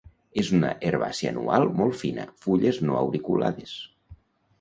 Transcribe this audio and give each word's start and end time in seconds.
És 0.43 0.47
una 0.59 0.69
herbàcia 0.87 1.33
anual 1.33 1.69
molt 1.81 1.99
fina. 1.99 2.25
Fulles 2.45 2.81
no 2.87 2.97
auriculades. 3.03 3.75